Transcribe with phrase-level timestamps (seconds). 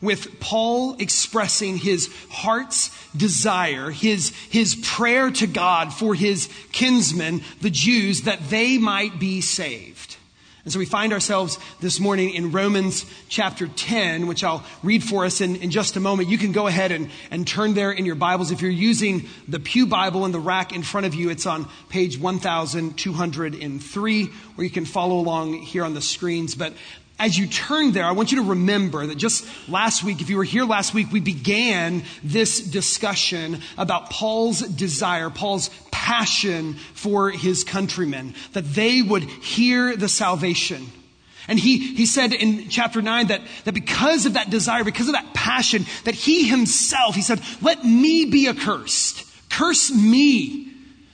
[0.00, 7.70] with Paul expressing his heart's desire, his, his prayer to God for his kinsmen, the
[7.70, 10.16] Jews, that they might be saved.
[10.64, 15.24] And so we find ourselves this morning in Romans chapter 10, which I'll read for
[15.24, 16.28] us in, in just a moment.
[16.28, 18.50] You can go ahead and, and turn there in your Bibles.
[18.50, 21.66] If you're using the Pew Bible in the rack in front of you, it's on
[21.88, 24.28] page 1203,
[24.58, 26.54] or you can follow along here on the screens.
[26.54, 26.74] But
[27.18, 30.36] as you turn there, I want you to remember that just last week, if you
[30.36, 37.64] were here last week, we began this discussion about Paul's desire, Paul's passion for his
[37.64, 40.86] countrymen, that they would hear the salvation.
[41.48, 45.14] And he, he said in chapter 9 that, that because of that desire, because of
[45.14, 49.24] that passion, that he himself, he said, let me be accursed.
[49.50, 50.67] Curse me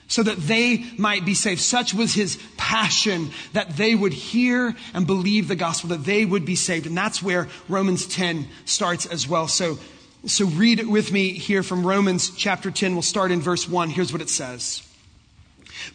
[0.07, 1.61] so that they might be saved.
[1.61, 6.45] Such was his passion that they would hear and believe the gospel, that they would
[6.45, 6.85] be saved.
[6.85, 9.47] And that's where Romans 10 starts as well.
[9.47, 9.79] So,
[10.25, 12.93] so read it with me here from Romans chapter 10.
[12.93, 13.89] We'll start in verse 1.
[13.89, 14.87] Here's what it says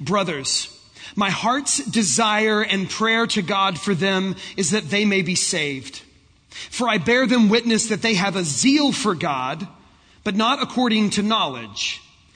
[0.01, 0.77] Brothers,
[1.15, 6.03] my heart's desire and prayer to God for them is that they may be saved.
[6.51, 9.67] For I bear them witness that they have a zeal for God,
[10.25, 12.03] but not according to knowledge.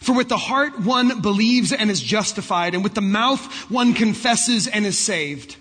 [0.00, 4.66] For with the heart one believes and is justified, and with the mouth one confesses
[4.66, 5.56] and is saved.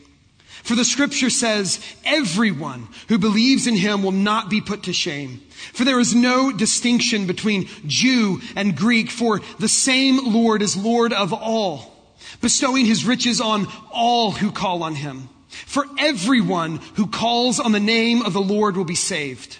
[0.63, 5.41] For the scripture says, everyone who believes in him will not be put to shame.
[5.73, 11.11] For there is no distinction between Jew and Greek, for the same Lord is Lord
[11.11, 11.91] of all,
[12.39, 15.27] bestowing his riches on all who call on him.
[15.49, 19.59] For everyone who calls on the name of the Lord will be saved.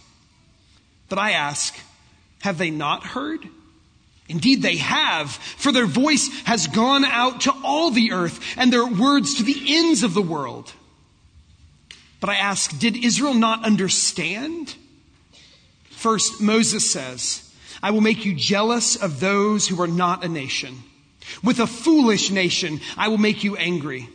[1.11, 1.77] But I ask,
[2.39, 3.45] have they not heard?
[4.29, 8.85] Indeed, they have, for their voice has gone out to all the earth and their
[8.85, 10.71] words to the ends of the world.
[12.21, 14.73] But I ask, did Israel not understand?
[15.89, 20.77] First, Moses says, I will make you jealous of those who are not a nation.
[21.43, 24.07] With a foolish nation, I will make you angry.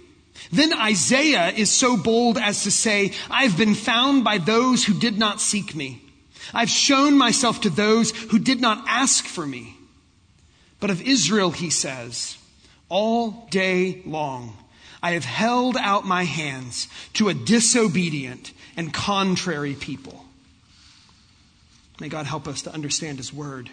[0.50, 5.18] Then Isaiah is so bold as to say, I've been found by those who did
[5.18, 6.00] not seek me.
[6.54, 9.76] I've shown myself to those who did not ask for me.
[10.80, 12.38] But of Israel, he says,
[12.88, 14.56] all day long,
[15.02, 20.24] I have held out my hands to a disobedient and contrary people.
[22.00, 23.70] May God help us to understand his word.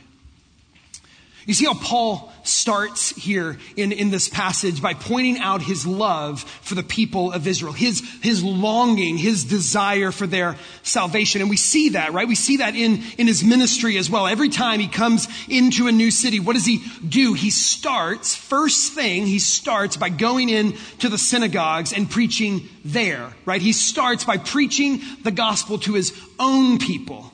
[1.45, 6.41] You see how Paul starts here in, in this passage by pointing out his love
[6.61, 11.41] for the people of Israel, his, his longing, his desire for their salvation.
[11.41, 12.27] And we see that, right?
[12.27, 14.27] We see that in, in his ministry as well.
[14.27, 17.33] Every time he comes into a new city, what does he do?
[17.33, 23.33] He starts, first thing, he starts by going in to the synagogues and preaching there,
[23.45, 23.61] right?
[23.61, 27.31] He starts by preaching the gospel to his own people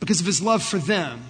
[0.00, 1.22] because of his love for them.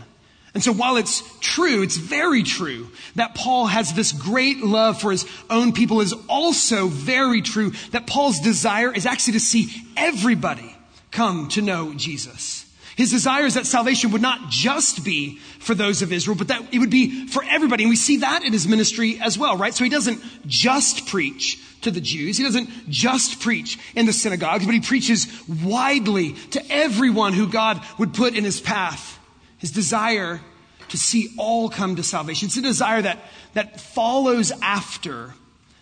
[0.53, 5.13] And so while it's true, it's very true that Paul has this great love for
[5.13, 10.77] his own people is also very true that Paul's desire is actually to see everybody
[11.13, 12.67] come to know Jesus.
[12.97, 16.75] His desire is that salvation would not just be for those of Israel, but that
[16.75, 17.85] it would be for everybody.
[17.85, 19.73] And we see that in his ministry as well, right?
[19.73, 22.37] So he doesn't just preach to the Jews.
[22.37, 27.81] He doesn't just preach in the synagogues, but he preaches widely to everyone who God
[27.99, 29.20] would put in his path.
[29.61, 30.41] His desire
[30.89, 32.47] to see all come to salvation.
[32.47, 33.19] It's a desire that,
[33.55, 35.35] that follows after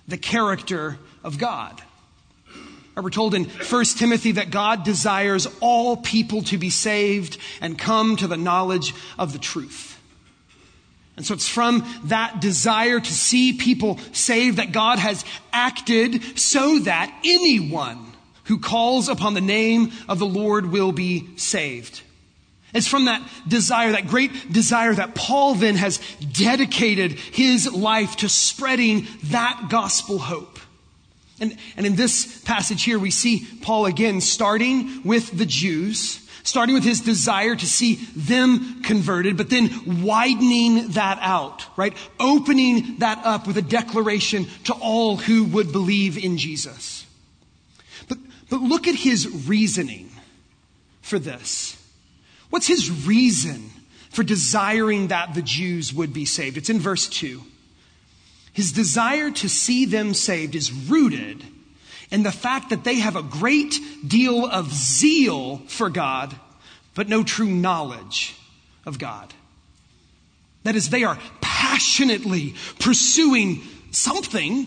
[0.06, 1.82] the character of God.
[2.96, 8.16] We're told in 1 Timothy that God desires all people to be saved and come
[8.16, 10.00] to the knowledge of the truth.
[11.16, 16.80] And so it's from that desire to see people saved that God has acted so
[16.80, 18.04] that anyone
[18.44, 22.02] who calls upon the name of the Lord will be saved.
[22.74, 25.98] It's from that desire, that great desire that Paul then has
[26.32, 30.58] dedicated his life to spreading that gospel hope.
[31.40, 36.74] And, and in this passage here, we see Paul again starting with the Jews, starting
[36.74, 41.96] with his desire to see them converted, but then widening that out, right?
[42.20, 47.06] Opening that up with a declaration to all who would believe in Jesus.
[48.08, 48.18] But,
[48.50, 50.10] but look at his reasoning
[51.02, 51.77] for this.
[52.50, 53.70] What's his reason
[54.10, 56.56] for desiring that the Jews would be saved?
[56.56, 57.42] It's in verse 2.
[58.52, 61.44] His desire to see them saved is rooted
[62.10, 66.34] in the fact that they have a great deal of zeal for God,
[66.94, 68.34] but no true knowledge
[68.86, 69.32] of God.
[70.64, 74.66] That is, they are passionately pursuing something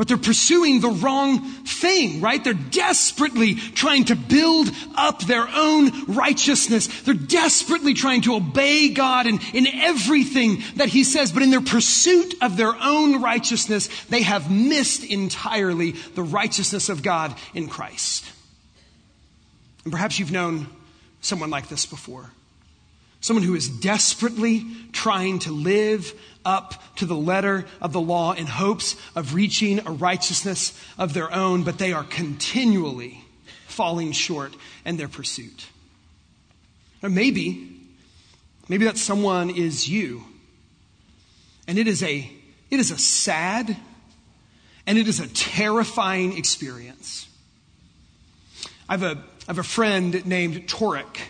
[0.00, 2.42] but they're pursuing the wrong thing, right?
[2.42, 6.86] They're desperately trying to build up their own righteousness.
[7.02, 11.32] They're desperately trying to obey God in, in everything that He says.
[11.32, 17.02] But in their pursuit of their own righteousness, they have missed entirely the righteousness of
[17.02, 18.24] God in Christ.
[19.84, 20.66] And perhaps you've known
[21.20, 22.30] someone like this before.
[23.20, 26.12] Someone who is desperately trying to live
[26.44, 31.32] up to the letter of the law in hopes of reaching a righteousness of their
[31.32, 33.22] own, but they are continually
[33.66, 35.66] falling short in their pursuit.
[37.02, 37.80] Or maybe,
[38.68, 40.24] maybe that someone is you.
[41.66, 42.30] And it is a,
[42.70, 43.76] it is a sad
[44.86, 47.28] and it is a terrifying experience.
[48.88, 51.20] I have a, I have a friend named Torik.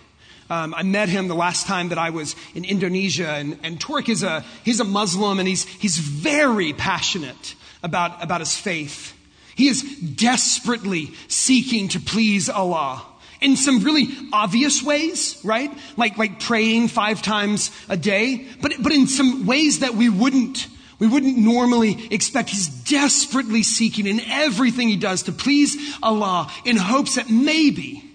[0.50, 4.08] Um, I met him the last time that I was in Indonesia, and, and Torik
[4.08, 7.54] is a, he's a Muslim, and he's, he's very passionate
[7.84, 9.16] about, about his faith.
[9.54, 13.06] He is desperately seeking to please Allah
[13.40, 15.70] in some really obvious ways, right?
[15.96, 20.66] Like, like praying five times a day, but, but in some ways that we wouldn't,
[20.98, 22.50] we wouldn't normally expect.
[22.50, 28.09] He's desperately seeking in everything he does to please Allah in hopes that maybe,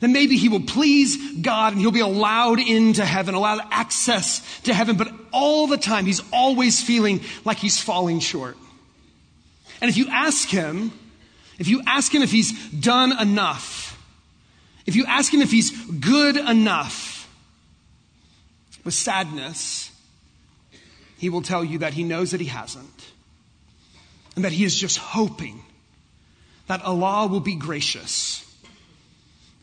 [0.00, 4.72] then maybe he will please God and he'll be allowed into heaven, allowed access to
[4.72, 4.96] heaven.
[4.96, 8.56] But all the time, he's always feeling like he's falling short.
[9.80, 10.92] And if you ask him,
[11.58, 13.96] if you ask him if he's done enough,
[14.86, 17.18] if you ask him if he's good enough,
[18.88, 19.90] with sadness,
[21.18, 23.12] he will tell you that he knows that he hasn't.
[24.34, 25.62] And that he is just hoping
[26.68, 28.47] that Allah will be gracious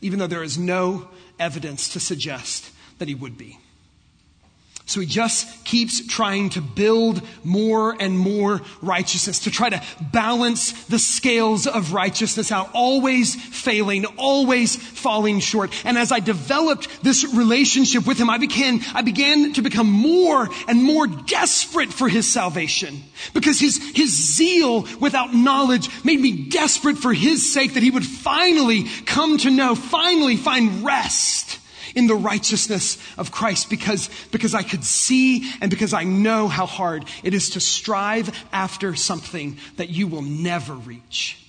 [0.06, 1.08] even though there is no
[1.40, 2.70] evidence to suggest
[3.00, 3.58] that he would be.
[4.88, 10.74] So he just keeps trying to build more and more righteousness, to try to balance
[10.86, 15.74] the scales of righteousness out, always failing, always falling short.
[15.86, 20.50] And as I developed this relationship with him, I began, I began to become more
[20.68, 23.02] and more desperate for his salvation.
[23.34, 28.06] Because his, his zeal without knowledge made me desperate for his sake that he would
[28.06, 31.60] finally come to know, finally find rest
[31.96, 36.66] in the righteousness of Christ because, because I could see and because I know how
[36.66, 41.42] hard it is to strive after something that you will never reach.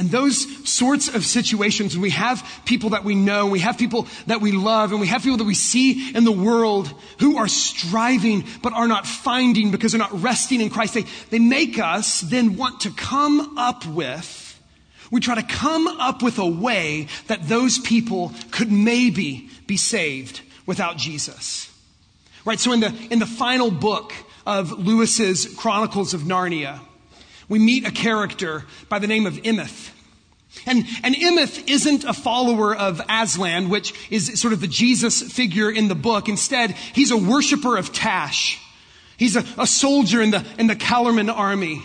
[0.00, 4.08] And those sorts of situations, when we have people that we know, we have people
[4.28, 7.48] that we love, and we have people that we see in the world who are
[7.48, 12.22] striving but are not finding because they're not resting in Christ, they, they make us
[12.22, 14.39] then want to come up with
[15.10, 20.40] we try to come up with a way that those people could maybe be saved
[20.66, 21.70] without Jesus.
[22.44, 22.60] Right?
[22.60, 24.12] So in the, in the final book
[24.46, 26.80] of Lewis's Chronicles of Narnia,
[27.48, 29.90] we meet a character by the name of Emeth.
[30.66, 35.70] And, and Emeth isn't a follower of Aslan, which is sort of the Jesus figure
[35.70, 36.28] in the book.
[36.28, 38.60] Instead, he's a worshiper of Tash.
[39.16, 41.82] He's a, a soldier in the, in the Calormen army.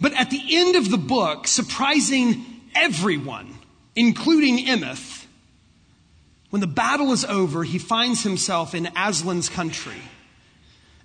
[0.00, 3.58] But at the end of the book, surprising everyone,
[3.94, 5.26] including Emeth,
[6.50, 10.02] when the battle is over, he finds himself in Aslan's country.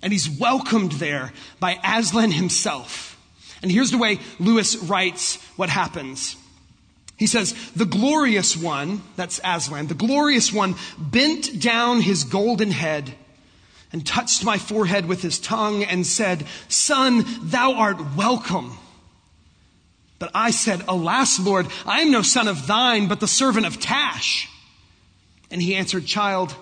[0.02, 3.18] And he's welcomed there by Aslan himself.
[3.62, 6.36] And here's the way Lewis writes what happens.
[7.16, 13.14] He says, The glorious one, that's Aslan, the glorious one bent down his golden head
[13.92, 18.76] and touched my forehead with his tongue and said, Son, thou art welcome.
[20.18, 23.78] But I said, Alas, Lord, I am no son of thine, but the servant of
[23.78, 24.48] Tash.
[25.50, 26.54] And he answered, Child,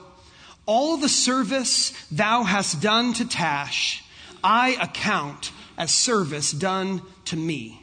[0.67, 4.03] all the service thou hast done to Tash,
[4.43, 7.81] I account as service done to me.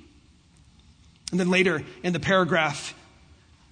[1.32, 2.94] And then later in the paragraph,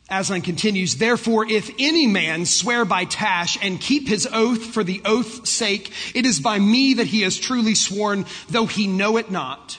[0.09, 5.01] Aslan continues, Therefore, if any man swear by Tash and keep his oath for the
[5.05, 9.29] oath's sake, it is by me that he has truly sworn, though he know it
[9.29, 9.77] not.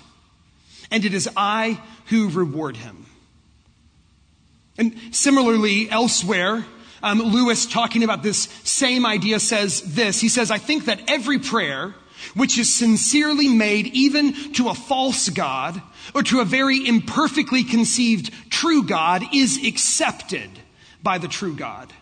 [0.90, 3.06] And it is I who reward him.
[4.76, 6.64] And similarly, elsewhere,
[7.02, 10.20] um, Lewis, talking about this same idea, says this.
[10.20, 11.94] He says, I think that every prayer
[12.34, 15.80] which is sincerely made even to a false God
[16.14, 20.50] or to a very imperfectly conceived true God is accepted
[21.02, 21.92] by the true God.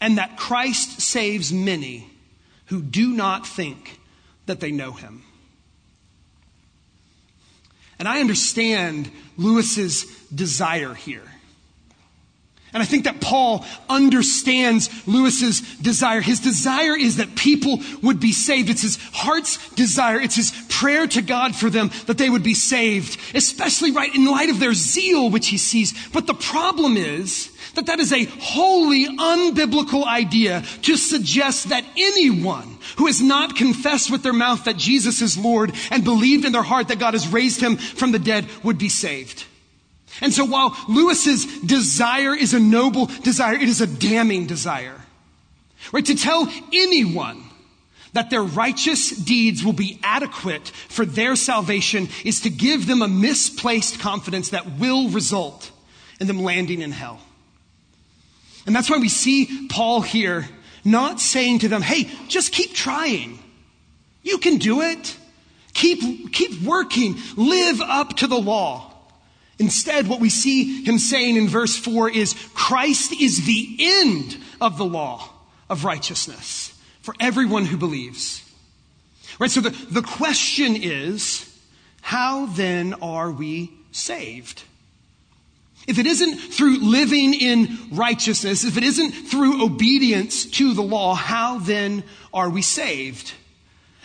[0.00, 2.08] And that Christ saves many
[2.66, 3.98] who do not think
[4.46, 5.23] that they know him.
[8.04, 11.22] And I understand Lewis's desire here.
[12.74, 16.20] And I think that Paul understands Lewis's desire.
[16.20, 18.68] His desire is that people would be saved.
[18.68, 20.20] It's his heart's desire.
[20.20, 24.26] It's his prayer to God for them that they would be saved, especially right in
[24.26, 25.94] light of their zeal, which he sees.
[26.10, 32.78] But the problem is that that is a wholly unbiblical idea to suggest that anyone
[32.96, 36.62] who has not confessed with their mouth that Jesus is Lord and believed in their
[36.62, 39.44] heart that God has raised him from the dead would be saved.
[40.20, 45.00] And so while Lewis's desire is a noble desire, it is a damning desire.
[45.92, 46.06] Right?
[46.06, 47.42] To tell anyone
[48.12, 53.08] that their righteous deeds will be adequate for their salvation is to give them a
[53.08, 55.70] misplaced confidence that will result
[56.20, 57.20] in them landing in hell.
[58.66, 60.48] And that's why we see Paul here
[60.84, 63.38] not saying to them, hey, just keep trying.
[64.22, 65.16] You can do it.
[65.72, 67.16] Keep, keep working.
[67.36, 68.92] Live up to the law.
[69.58, 74.78] Instead, what we see him saying in verse 4 is Christ is the end of
[74.78, 75.30] the law
[75.68, 78.42] of righteousness for everyone who believes.
[79.38, 79.50] Right?
[79.50, 81.50] So the, the question is,
[82.00, 84.64] how then are we saved?
[85.86, 91.14] If it isn't through living in righteousness, if it isn't through obedience to the law,
[91.14, 93.34] how then are we saved?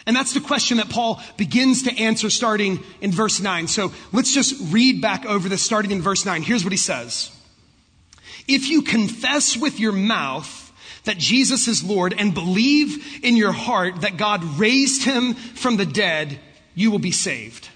[0.06, 3.68] And that's the question that Paul begins to answer starting in verse 9.
[3.68, 6.42] So let's just read back over this starting in verse 9.
[6.42, 7.32] Here's what he says.
[8.48, 14.02] If you confess with your mouth that Jesus is Lord and believe in your heart
[14.02, 16.40] that God raised him from the dead,
[16.74, 17.70] you will be saved.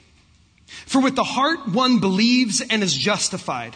[0.66, 3.76] For with the heart one believes and is justified,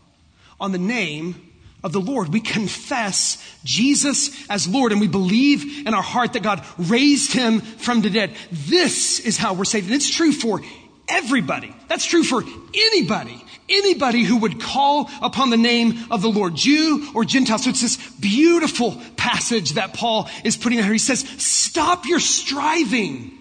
[0.61, 1.51] on the name
[1.83, 2.29] of the Lord.
[2.29, 7.59] We confess Jesus as Lord and we believe in our heart that God raised him
[7.59, 8.31] from the dead.
[8.51, 9.87] This is how we're saved.
[9.87, 10.61] And it's true for
[11.09, 11.75] everybody.
[11.87, 13.43] That's true for anybody.
[13.67, 17.57] Anybody who would call upon the name of the Lord, Jew or Gentile.
[17.57, 20.93] So it's this beautiful passage that Paul is putting out here.
[20.93, 23.37] He says, stop your striving.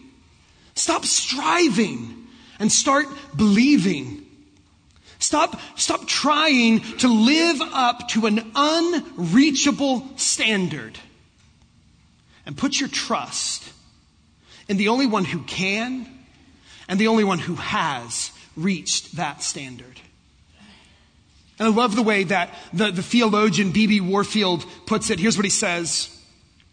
[0.75, 2.27] Stop striving
[2.59, 4.20] and start believing
[5.21, 10.99] Stop, stop trying to live up to an unreachable standard
[12.47, 13.71] and put your trust
[14.67, 16.09] in the only one who can
[16.89, 20.01] and the only one who has reached that standard.
[21.59, 24.01] And I love the way that the, the theologian B.B.
[24.01, 25.21] Warfield puts it.
[25.21, 26.17] Here's what he says.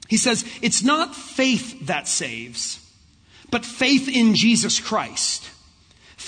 [0.07, 2.79] He says, it's not faith that saves,
[3.51, 5.49] but faith in Jesus Christ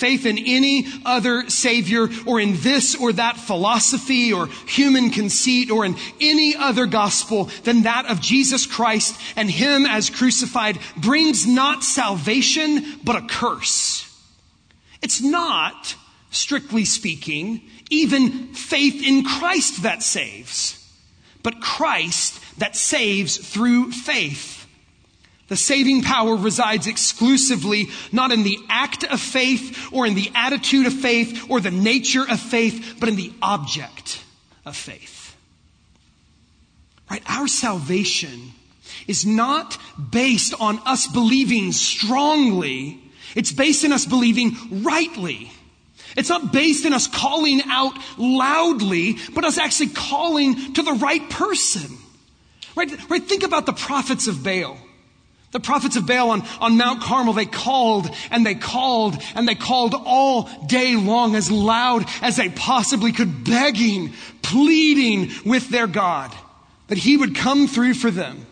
[0.00, 5.84] faith in any other Savior or in this or that philosophy or human conceit or
[5.84, 11.84] in any other gospel than that of Jesus Christ and Him as crucified brings not
[11.84, 14.06] salvation, but a curse.
[15.02, 15.94] It's not,
[16.30, 20.76] strictly speaking, even faith in Christ that saves,
[21.42, 24.59] but Christ that saves through faith.
[25.50, 30.86] The saving power resides exclusively not in the act of faith or in the attitude
[30.86, 34.22] of faith or the nature of faith, but in the object
[34.64, 35.36] of faith.
[37.10, 37.24] Right?
[37.26, 38.52] Our salvation
[39.08, 39.76] is not
[40.12, 43.02] based on us believing strongly.
[43.34, 45.50] It's based in us believing rightly.
[46.16, 51.28] It's not based in us calling out loudly, but us actually calling to the right
[51.28, 51.90] person.
[52.76, 53.10] Right?
[53.10, 53.24] Right?
[53.24, 54.78] Think about the prophets of Baal.
[55.52, 59.56] The prophets of Baal on, on Mount Carmel, they called and they called and they
[59.56, 66.32] called all day long as loud as they possibly could, begging, pleading with their God
[66.86, 68.46] that he would come through for them.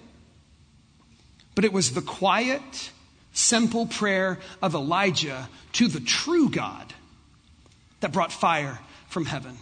[1.54, 2.90] But it was the quiet,
[3.32, 6.92] simple prayer of Elijah to the true God
[8.00, 8.78] that brought fire
[9.08, 9.56] from heaven.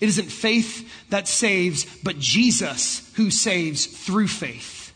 [0.00, 4.89] It isn't faith that saves, but Jesus who saves through faith.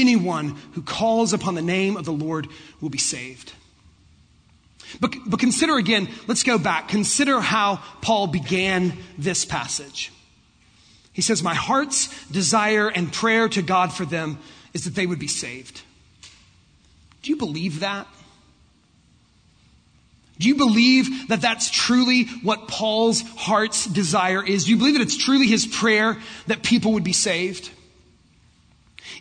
[0.00, 2.48] Anyone who calls upon the name of the Lord
[2.80, 3.52] will be saved.
[5.00, 6.88] But, but consider again, let's go back.
[6.88, 10.12] Consider how Paul began this passage.
[11.12, 14.38] He says, My heart's desire and prayer to God for them
[14.74, 15.82] is that they would be saved.
[17.22, 18.06] Do you believe that?
[20.38, 24.64] Do you believe that that's truly what Paul's heart's desire is?
[24.64, 27.70] Do you believe that it's truly his prayer that people would be saved?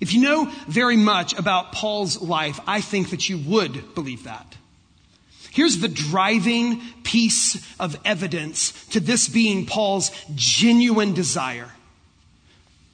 [0.02, 4.56] If you know very much about Paul's life, I think that you would believe that.
[5.52, 11.72] Here's the driving piece of evidence to this being Paul's genuine desire.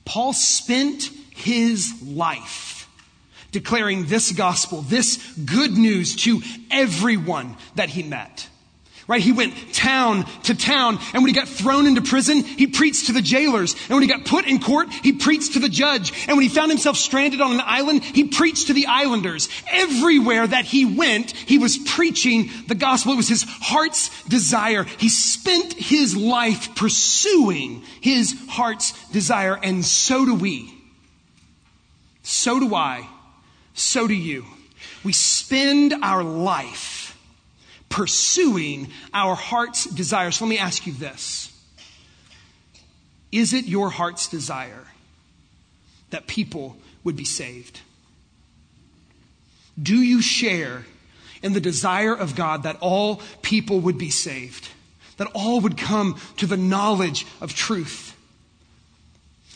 [0.06, 2.88] Paul spent his life
[3.52, 8.48] declaring this gospel, this good news to everyone that he met.
[9.08, 9.22] Right?
[9.22, 13.14] He went town to town, and when he got thrown into prison, he preached to
[13.14, 13.74] the jailers.
[13.74, 16.14] And when he got put in court, he preached to the judge.
[16.28, 19.50] And when he found himself stranded on an island, he preached to the islanders.
[19.70, 23.14] Everywhere that he went, he was preaching the gospel.
[23.14, 24.84] It was his heart's desire.
[24.84, 30.74] He spent his life pursuing his heart's desire, and so do we.
[32.24, 33.08] So do I.
[33.74, 34.46] So do you.
[35.04, 37.01] We spend our life
[37.92, 40.38] pursuing our heart's desires.
[40.38, 41.52] So let me ask you this
[43.32, 44.86] Is it your heart's desire
[46.10, 47.82] that people would be saved?
[49.82, 50.86] Do you share
[51.44, 54.68] in the desire of God that all people would be saved?
[55.18, 58.18] That all would come to the knowledge of truth?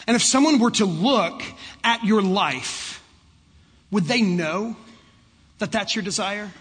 [0.07, 1.41] And if someone were to look
[1.83, 3.03] at your life,
[3.89, 4.75] would they know
[5.57, 6.51] that that's your desire?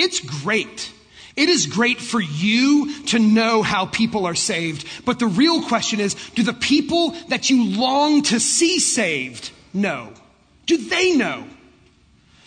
[0.00, 0.92] It's great.
[1.36, 4.86] It is great for you to know how people are saved.
[5.04, 10.12] But the real question is, do the people that you long to see saved know?
[10.66, 11.46] Do they know?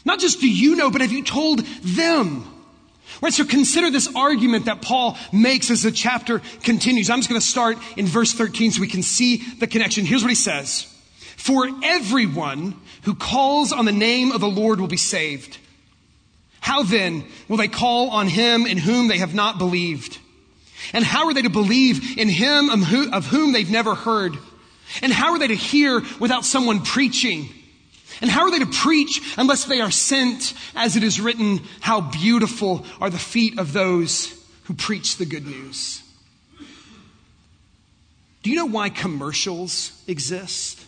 [0.03, 2.49] Not just do you know, but have you told them?
[3.21, 7.09] Right, so consider this argument that Paul makes as the chapter continues.
[7.09, 10.05] I'm just going to start in verse 13 so we can see the connection.
[10.05, 10.83] Here's what he says.
[11.37, 15.57] For everyone who calls on the name of the Lord will be saved.
[16.63, 20.17] How then will they call on him in whom they have not believed?
[20.93, 24.37] And how are they to believe in him of whom they've never heard?
[25.01, 27.49] And how are they to hear without someone preaching?
[28.21, 30.53] And how are they to preach unless they are sent?
[30.73, 35.45] As it is written, how beautiful are the feet of those who preach the good
[35.45, 36.01] news.
[38.41, 40.82] Do you know why commercials exist?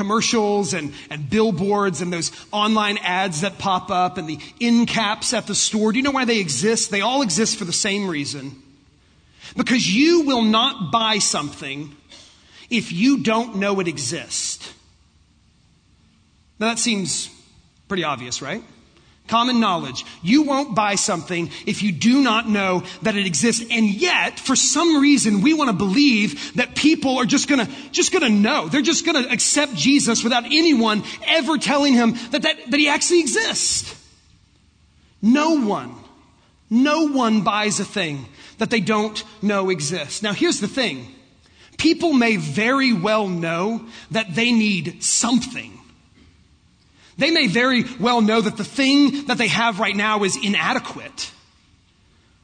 [0.00, 5.34] Commercials and, and billboards and those online ads that pop up and the end caps
[5.34, 5.92] at the store.
[5.92, 6.90] Do you know why they exist?
[6.90, 8.62] They all exist for the same reason.
[9.58, 11.94] Because you will not buy something
[12.70, 14.72] if you don't know it exists.
[16.58, 17.28] Now that seems
[17.86, 18.64] pretty obvious, right?
[19.28, 20.04] Common knowledge.
[20.22, 23.64] You won't buy something if you do not know that it exists.
[23.70, 28.12] And yet, for some reason, we want to believe that people are just gonna, just
[28.12, 28.68] gonna know.
[28.68, 33.20] They're just gonna accept Jesus without anyone ever telling him that, that, that he actually
[33.20, 33.96] exists.
[35.22, 35.94] No one,
[36.68, 38.26] no one buys a thing
[38.58, 40.22] that they don't know exists.
[40.22, 41.06] Now here's the thing.
[41.78, 45.79] People may very well know that they need something.
[47.20, 51.30] They may very well know that the thing that they have right now is inadequate.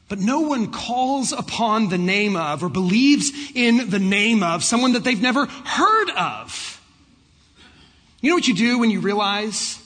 [0.09, 4.93] But no one calls upon the name of or believes in the name of someone
[4.93, 6.79] that they've never heard of.
[8.21, 9.83] You know what you do when you realize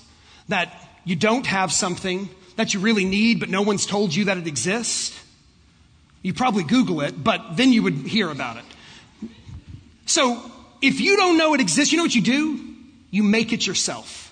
[0.49, 4.39] that you don't have something that you really need, but no one's told you that
[4.39, 5.19] it exists?
[6.23, 8.65] You probably Google it, but then you would hear about it.
[10.07, 10.51] So
[10.83, 12.75] if you don't know it exists, you know what you do?
[13.13, 14.30] You make it yourself.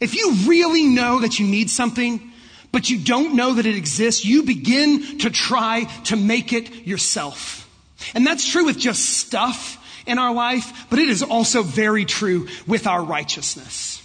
[0.00, 2.32] If you really know that you need something,
[2.72, 7.68] but you don't know that it exists, you begin to try to make it yourself.
[8.14, 12.48] And that's true with just stuff in our life, but it is also very true
[12.66, 14.02] with our righteousness.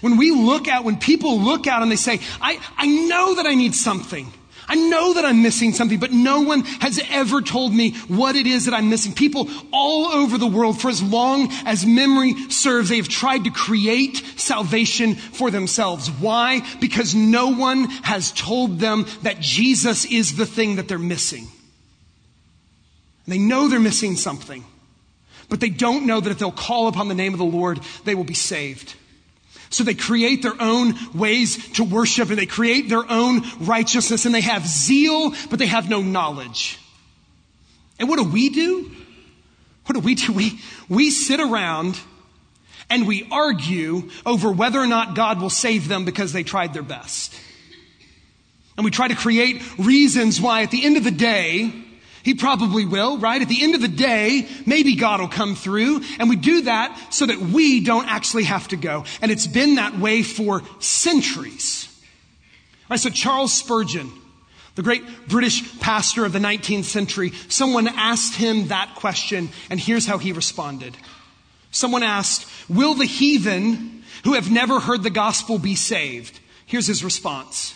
[0.00, 3.46] When we look out, when people look out and they say, I, I know that
[3.46, 4.32] I need something.
[4.70, 8.46] I know that I'm missing something, but no one has ever told me what it
[8.46, 9.12] is that I'm missing.
[9.12, 13.50] People all over the world, for as long as memory serves, they have tried to
[13.50, 16.08] create salvation for themselves.
[16.08, 16.62] Why?
[16.80, 21.48] Because no one has told them that Jesus is the thing that they're missing.
[23.26, 24.64] They know they're missing something,
[25.48, 28.14] but they don't know that if they'll call upon the name of the Lord, they
[28.14, 28.94] will be saved.
[29.70, 34.34] So they create their own ways to worship and they create their own righteousness and
[34.34, 36.78] they have zeal, but they have no knowledge.
[37.98, 38.90] And what do we do?
[39.86, 40.32] What do we do?
[40.32, 41.98] We, we sit around
[42.88, 46.82] and we argue over whether or not God will save them because they tried their
[46.82, 47.34] best.
[48.76, 51.72] And we try to create reasons why at the end of the day,
[52.22, 53.40] he probably will, right?
[53.40, 56.02] At the end of the day, maybe God will come through.
[56.18, 59.04] And we do that so that we don't actually have to go.
[59.22, 61.86] And it's been that way for centuries.
[62.90, 63.00] Right?
[63.00, 64.10] So Charles Spurgeon,
[64.74, 70.06] the great British pastor of the 19th century, someone asked him that question, and here's
[70.06, 70.96] how he responded.
[71.70, 76.38] Someone asked, Will the heathen who have never heard the gospel be saved?
[76.66, 77.74] Here's his response.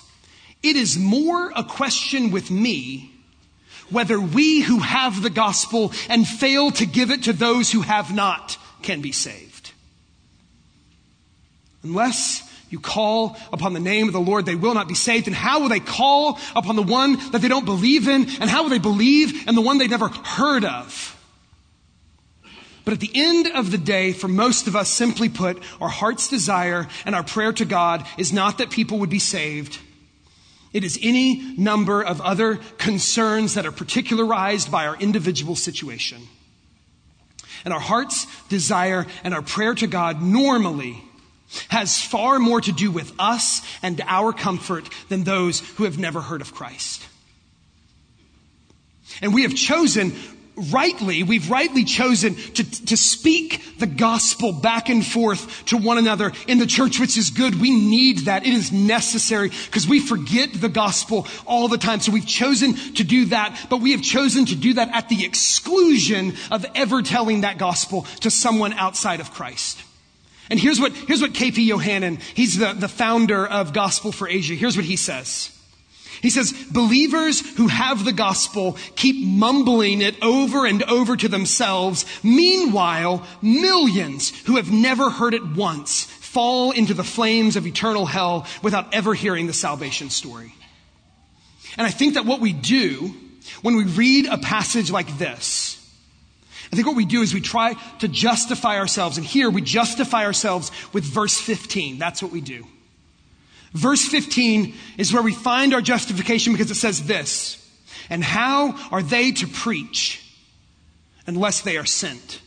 [0.62, 3.13] It is more a question with me
[3.90, 8.14] whether we who have the gospel and fail to give it to those who have
[8.14, 9.72] not can be saved.
[11.82, 15.26] Unless you call upon the name of the Lord, they will not be saved.
[15.26, 18.22] And how will they call upon the one that they don't believe in?
[18.40, 21.10] And how will they believe in the one they've never heard of?
[22.84, 26.28] But at the end of the day, for most of us, simply put, our heart's
[26.28, 29.78] desire and our prayer to God is not that people would be saved,
[30.74, 36.20] it is any number of other concerns that are particularized by our individual situation.
[37.64, 41.02] And our heart's desire and our prayer to God normally
[41.68, 46.20] has far more to do with us and our comfort than those who have never
[46.20, 47.06] heard of Christ.
[49.22, 50.12] And we have chosen
[50.56, 56.32] rightly, we've rightly chosen to, to speak the gospel back and forth to one another
[56.46, 57.60] in the church, which is good.
[57.60, 58.46] We need that.
[58.46, 62.00] It is necessary because we forget the gospel all the time.
[62.00, 65.24] So we've chosen to do that, but we have chosen to do that at the
[65.24, 69.82] exclusion of ever telling that gospel to someone outside of Christ.
[70.50, 74.54] And here's what, here's what KP Yohannan, he's the, the founder of Gospel for Asia.
[74.54, 75.50] Here's what he says.
[76.22, 82.04] He says, believers who have the gospel keep mumbling it over and over to themselves.
[82.22, 88.46] Meanwhile, millions who have never heard it once fall into the flames of eternal hell
[88.62, 90.54] without ever hearing the salvation story.
[91.76, 93.14] And I think that what we do
[93.62, 95.80] when we read a passage like this,
[96.72, 99.16] I think what we do is we try to justify ourselves.
[99.16, 101.98] And here we justify ourselves with verse 15.
[101.98, 102.66] That's what we do.
[103.74, 107.60] Verse 15 is where we find our justification because it says this.
[108.08, 110.24] And how are they to preach
[111.26, 112.40] unless they are sent?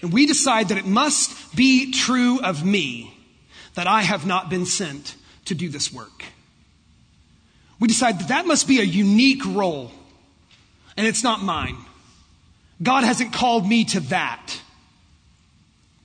[0.00, 3.12] And we decide that it must be true of me
[3.74, 5.16] that I have not been sent
[5.46, 6.24] to do this work.
[7.80, 9.90] We decide that that must be a unique role,
[10.96, 11.76] and it's not mine.
[12.82, 14.60] God hasn't called me to that.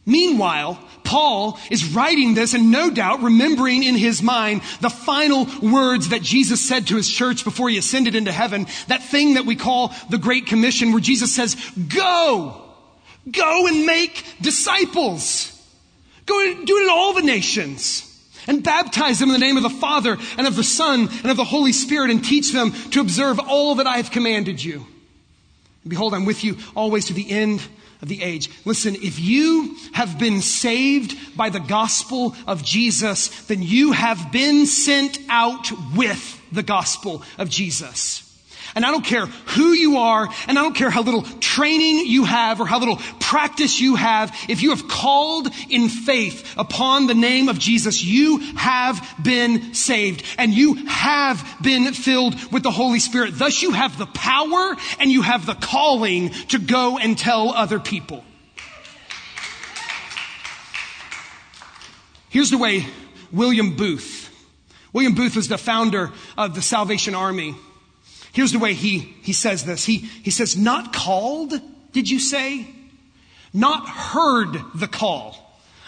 [0.06, 6.10] Meanwhile, Paul is writing this and no doubt remembering in his mind the final words
[6.10, 8.68] that Jesus said to his church before he ascended into heaven.
[8.88, 11.56] That thing that we call the Great Commission where Jesus says,
[11.88, 12.62] go,
[13.32, 15.50] go and make disciples.
[16.26, 18.10] Go and do it in all the nations
[18.48, 21.38] and baptize them in the name of the Father and of the Son and of
[21.38, 24.86] the Holy Spirit and teach them to observe all that I have commanded you.
[25.88, 27.62] behold, I'm with you always to the end
[28.04, 28.50] of the age.
[28.66, 34.66] Listen, if you have been saved by the gospel of Jesus, then you have been
[34.66, 38.30] sent out with the gospel of Jesus.
[38.76, 42.26] And I don't care who you are, and I don't care how little training you
[42.26, 44.36] have or how little practice you have.
[44.50, 50.24] If you have called in faith upon the name of Jesus, you have been saved
[50.38, 53.38] and you have been filled with the Holy Spirit.
[53.38, 57.80] Thus you have the power and you have the calling to go and tell other
[57.80, 58.24] people.
[62.30, 62.88] Here's the way
[63.32, 64.32] William Booth,
[64.92, 67.56] William Booth was the founder of the Salvation Army.
[68.34, 69.86] Here's the way he, he says this.
[69.86, 71.54] He, he says, not called,
[71.94, 72.68] did you say?
[73.54, 75.38] Not heard the call.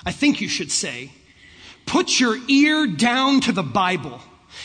[0.05, 1.11] I think you should say.
[1.85, 4.19] put your ear down to the Bible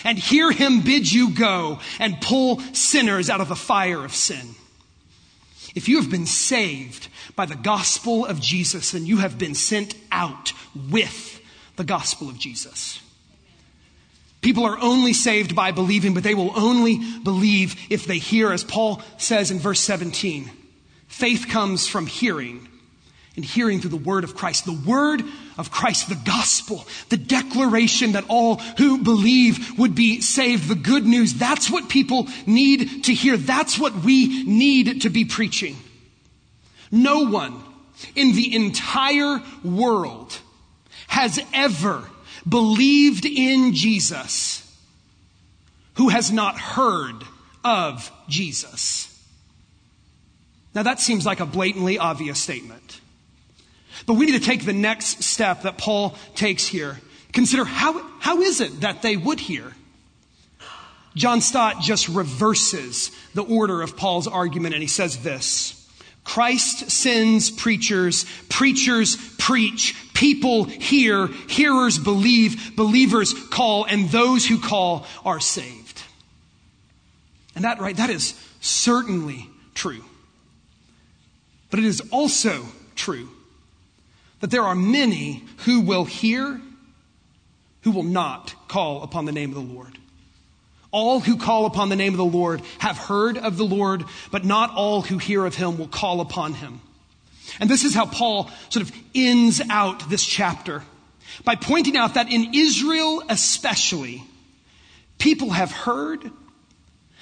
[0.05, 4.55] and hear him bid you go and pull sinners out of the fire of sin.
[5.75, 9.95] If you have been saved by the gospel of Jesus, then you have been sent
[10.11, 10.53] out
[10.91, 11.41] with
[11.77, 13.01] the gospel of Jesus.
[14.41, 18.65] People are only saved by believing, but they will only believe if they hear, as
[18.65, 20.51] Paul says in verse 17.
[21.09, 22.67] Faith comes from hearing,
[23.37, 24.65] and hearing through the word of Christ.
[24.65, 25.23] The word
[25.59, 31.05] of Christ, the gospel, the declaration that all who believe would be saved, the good
[31.05, 31.35] news.
[31.35, 33.37] That's what people need to hear.
[33.37, 35.77] That's what we need to be preaching.
[36.91, 37.63] No one
[38.17, 40.39] in the entire world
[41.09, 42.10] has ever
[42.49, 44.67] believed in Jesus
[45.95, 47.17] who has not heard
[47.65, 49.07] of Jesus.
[50.75, 53.01] Now that seems like a blatantly obvious statement.
[54.07, 57.01] But we need to take the next step that Paul takes here.
[57.33, 59.75] Consider how, how is it that they would hear?
[61.15, 65.77] John Stott just reverses the order of Paul's argument and he says this.
[66.23, 75.07] Christ sends preachers, preachers preach, people hear, hearers believe, believers call, and those who call
[75.25, 76.03] are saved.
[77.55, 80.05] And that, right, that is certainly true.
[81.71, 83.31] But it is also true
[84.41, 86.61] that there are many who will hear,
[87.81, 89.97] who will not call upon the name of the Lord.
[90.91, 94.45] All who call upon the name of the Lord have heard of the Lord, but
[94.45, 96.83] not all who hear of him will call upon him.
[97.59, 100.83] And this is how Paul sort of ends out this chapter
[101.45, 104.23] by pointing out that in Israel especially,
[105.19, 106.31] people have heard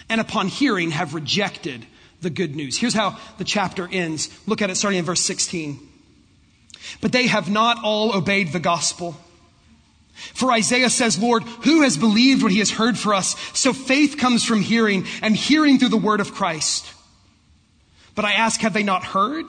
[0.08, 1.86] and upon hearing have rejected
[2.20, 2.76] the good news.
[2.76, 4.28] Here's how the chapter ends.
[4.46, 5.78] Look at it starting in verse 16.
[7.00, 9.16] But they have not all obeyed the gospel.
[10.34, 13.36] For Isaiah says, Lord, who has believed what he has heard for us?
[13.52, 16.92] So faith comes from hearing, and hearing through the word of Christ.
[18.16, 19.48] But I ask, have they not heard?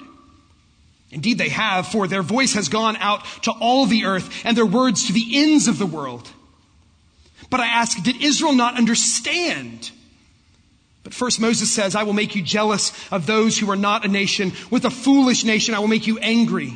[1.11, 4.65] Indeed, they have, for their voice has gone out to all the earth, and their
[4.65, 6.29] words to the ends of the world.
[7.49, 9.91] But I ask, did Israel not understand?
[11.03, 14.07] But first, Moses says, I will make you jealous of those who are not a
[14.07, 14.51] nation.
[14.69, 16.75] With a foolish nation, I will make you angry.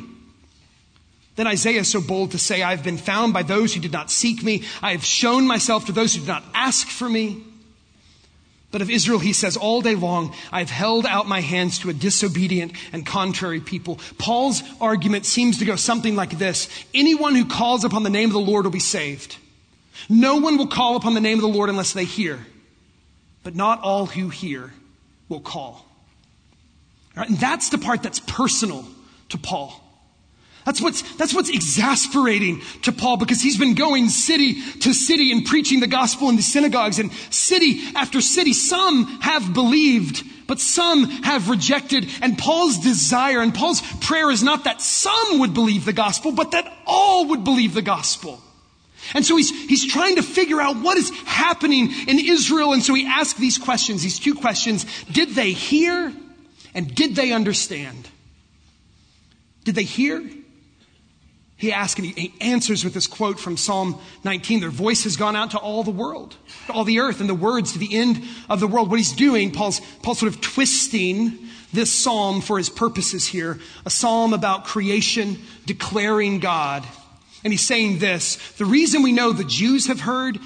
[1.36, 3.92] Then Isaiah is so bold to say, I have been found by those who did
[3.92, 4.64] not seek me.
[4.82, 7.42] I have shown myself to those who did not ask for me.
[8.74, 11.92] But of Israel, he says, all day long, I've held out my hands to a
[11.92, 14.00] disobedient and contrary people.
[14.18, 16.68] Paul's argument seems to go something like this.
[16.92, 19.36] Anyone who calls upon the name of the Lord will be saved.
[20.08, 22.44] No one will call upon the name of the Lord unless they hear.
[23.44, 24.72] But not all who hear
[25.28, 25.86] will call.
[27.14, 28.84] and that's the part that's personal
[29.28, 29.83] to Paul.
[30.64, 35.44] That's what's, that's what's exasperating to Paul because he's been going city to city and
[35.44, 38.54] preaching the gospel in the synagogues and city after city.
[38.54, 42.08] Some have believed, but some have rejected.
[42.22, 46.52] And Paul's desire and Paul's prayer is not that some would believe the gospel, but
[46.52, 48.40] that all would believe the gospel.
[49.12, 52.72] And so he's, he's trying to figure out what is happening in Israel.
[52.72, 54.86] And so he asks these questions, these two questions.
[55.12, 56.10] Did they hear?
[56.72, 58.08] And did they understand?
[59.64, 60.26] Did they hear?
[61.64, 65.34] He asks and he answers with this quote from Psalm 19 Their voice has gone
[65.34, 68.22] out to all the world, to all the earth, and the words to the end
[68.50, 68.90] of the world.
[68.90, 71.38] What he's doing, Paul's, Paul's sort of twisting
[71.72, 76.84] this psalm for his purposes here a psalm about creation, declaring God.
[77.42, 80.38] And he's saying this the reason we know the Jews have heard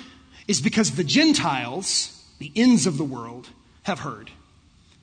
[0.47, 3.49] is because the Gentiles, the ends of the world,
[3.83, 4.31] have heard.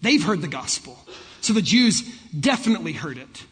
[0.02, 0.98] They've heard the gospel.
[1.42, 3.44] So the Jews definitely heard it.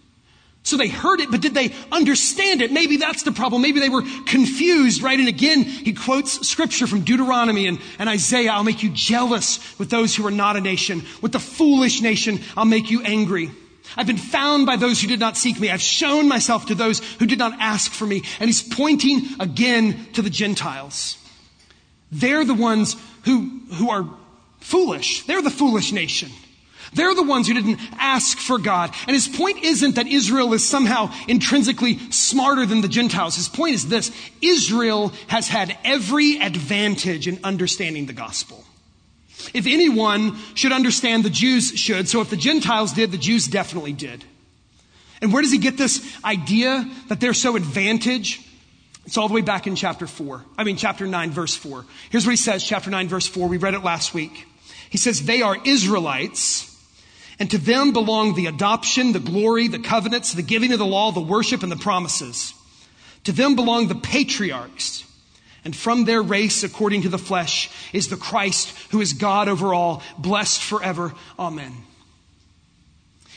[0.63, 2.71] So they heard it, but did they understand it?
[2.71, 3.61] Maybe that's the problem.
[3.61, 5.19] Maybe they were confused, right?
[5.19, 8.51] And again, he quotes scripture from Deuteronomy and, and Isaiah.
[8.51, 11.03] I'll make you jealous with those who are not a nation.
[11.21, 13.51] With the foolish nation, I'll make you angry.
[13.97, 15.69] I've been found by those who did not seek me.
[15.69, 18.23] I've shown myself to those who did not ask for me.
[18.39, 21.17] And he's pointing again to the Gentiles.
[22.09, 22.95] They're the ones
[23.25, 24.07] who, who are
[24.61, 25.25] foolish.
[25.25, 26.31] They're the foolish nation.
[26.95, 28.93] They're the ones who didn't ask for God.
[29.07, 33.35] And his point isn't that Israel is somehow intrinsically smarter than the Gentiles.
[33.35, 38.63] His point is this Israel has had every advantage in understanding the gospel.
[39.53, 42.07] If anyone should understand, the Jews should.
[42.07, 44.23] So if the Gentiles did, the Jews definitely did.
[45.21, 48.45] And where does he get this idea that they're so advantaged?
[49.05, 50.43] It's all the way back in chapter 4.
[50.57, 51.85] I mean, chapter 9, verse 4.
[52.09, 53.47] Here's what he says, chapter 9, verse 4.
[53.47, 54.47] We read it last week.
[54.89, 56.72] He says, They are Israelites
[57.39, 61.11] and to them belong the adoption, the glory, the covenants, the giving of the law,
[61.11, 62.53] the worship, and the promises.
[63.25, 65.05] To them belong the patriarchs.
[65.65, 69.73] And from their race, according to the flesh, is the Christ who is God over
[69.73, 71.13] all, blessed forever.
[71.39, 71.73] Amen.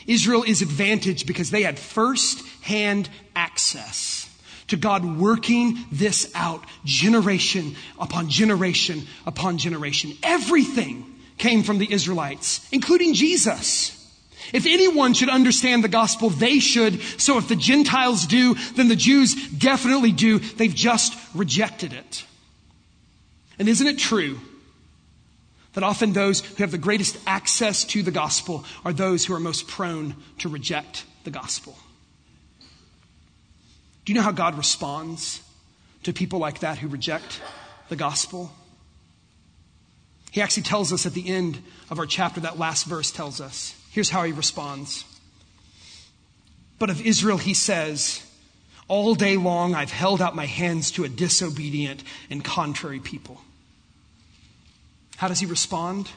[0.05, 4.29] Israel is advantaged because they had first hand access
[4.67, 10.13] to God working this out generation upon generation upon generation.
[10.23, 13.93] Everything came from the Israelites, including Jesus.
[14.53, 17.01] If anyone should understand the gospel, they should.
[17.19, 20.39] So if the Gentiles do, then the Jews definitely do.
[20.39, 22.25] They've just rejected it.
[23.59, 24.39] And isn't it true
[25.73, 29.39] that often those who have the greatest access to the gospel are those who are
[29.39, 31.77] most prone to reject the gospel?
[34.05, 35.41] Do you know how God responds
[36.03, 37.41] to people like that who reject
[37.89, 38.53] the gospel?
[40.31, 43.75] He actually tells us at the end of our chapter, that last verse tells us.
[43.91, 45.05] Here's how he responds.
[46.79, 48.23] But of Israel, he says,
[48.87, 53.41] All day long I've held out my hands to a disobedient and contrary people.
[55.15, 56.09] How does he respond?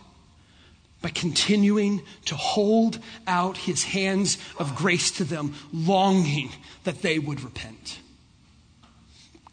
[1.01, 6.51] By continuing to hold out his hands of grace to them, longing
[6.85, 7.99] that they would repent.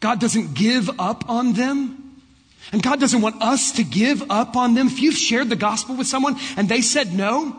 [0.02, 2.07] God doesn't give up on them.
[2.72, 4.88] And God doesn't want us to give up on them.
[4.88, 7.56] If you've shared the gospel with someone and they said no,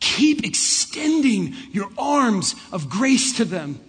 [0.00, 3.80] keep extending your arms of grace to them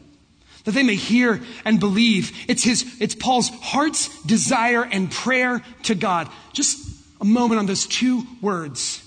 [0.64, 2.32] that they may hear and believe.
[2.48, 6.28] It's his, it's Paul's heart's desire and prayer to God.
[6.54, 6.80] Just
[7.22, 9.02] a moment on those two words.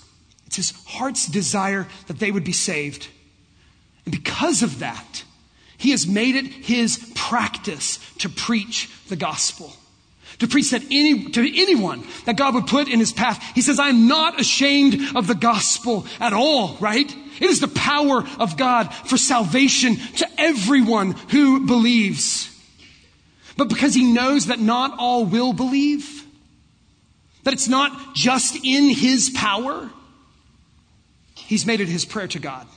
[0.47, 3.07] It's his heart's desire that they would be saved.
[4.05, 5.23] And because of that,
[5.77, 9.73] he has made it his practice to preach the gospel
[10.39, 13.43] to preach that any, to anyone that God would put in his path.
[13.55, 17.13] He says, I'm not ashamed of the gospel at all, right?
[17.41, 22.49] It is the power of God for salvation to everyone who believes.
[23.57, 26.25] But because he knows that not all will believe,
[27.43, 29.89] that it's not just in his power,
[31.35, 32.67] he's made it his prayer to God,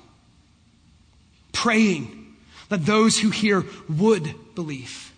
[1.53, 2.35] praying
[2.69, 5.12] that those who hear would believe.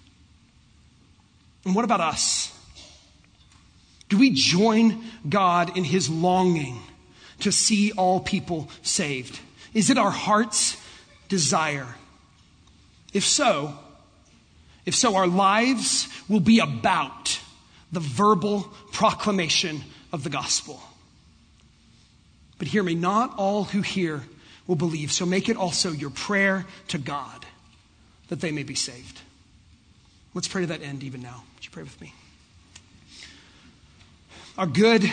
[1.65, 2.51] And what about us?
[4.09, 6.81] Do we join God in his longing
[7.41, 9.41] to see all people saved?
[9.73, 10.77] Is it our heart's
[11.29, 11.87] desire?
[13.13, 13.79] If so,
[14.85, 17.41] if so, our lives will be about
[17.91, 20.81] the verbal proclamation of the gospel.
[22.59, 24.23] But hear me, not all who hear
[24.67, 27.47] will believe, so make it also your prayer to God
[28.29, 29.21] that they may be saved.
[30.35, 31.45] Let's pray to that end even now.
[31.55, 32.13] Would you pray with me?
[34.59, 35.09] Our good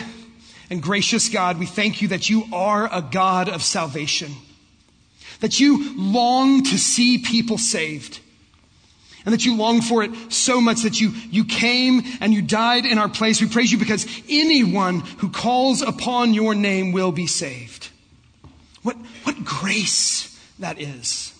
[0.68, 4.32] and gracious God, we thank you that you are a God of salvation,
[5.40, 8.20] that you long to see people saved,
[9.24, 12.84] and that you long for it so much that you, you came and you died
[12.84, 13.40] in our place.
[13.40, 17.90] We praise you because anyone who calls upon your name will be saved.
[18.82, 21.31] What, what grace that is.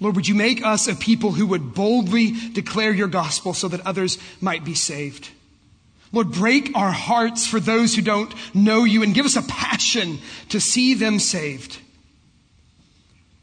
[0.00, 3.86] Lord, would you make us a people who would boldly declare your gospel so that
[3.86, 5.28] others might be saved?
[6.12, 10.18] Lord, break our hearts for those who don't know you and give us a passion
[10.48, 11.78] to see them saved.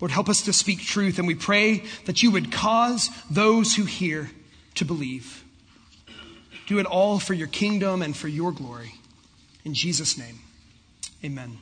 [0.01, 3.83] Lord, help us to speak truth, and we pray that you would cause those who
[3.83, 4.29] hear
[4.75, 5.43] to believe.
[6.67, 8.93] Do it all for your kingdom and for your glory.
[9.63, 10.39] In Jesus' name,
[11.23, 11.57] amen.